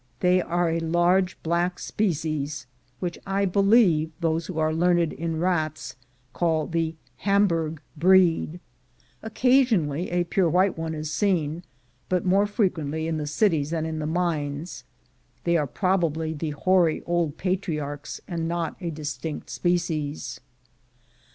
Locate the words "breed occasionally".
7.95-10.09